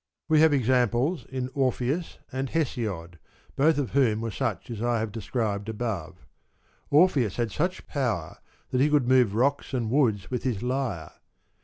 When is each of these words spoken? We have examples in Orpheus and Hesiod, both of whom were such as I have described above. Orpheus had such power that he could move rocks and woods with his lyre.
We 0.27 0.39
have 0.39 0.51
examples 0.51 1.27
in 1.29 1.51
Orpheus 1.53 2.17
and 2.31 2.49
Hesiod, 2.49 3.19
both 3.55 3.77
of 3.77 3.91
whom 3.91 4.21
were 4.21 4.31
such 4.31 4.71
as 4.71 4.81
I 4.81 4.97
have 4.97 5.11
described 5.11 5.69
above. 5.69 6.25
Orpheus 6.89 7.35
had 7.35 7.51
such 7.51 7.85
power 7.85 8.39
that 8.71 8.81
he 8.81 8.89
could 8.89 9.07
move 9.07 9.35
rocks 9.35 9.75
and 9.75 9.91
woods 9.91 10.31
with 10.31 10.41
his 10.41 10.63
lyre. 10.63 11.11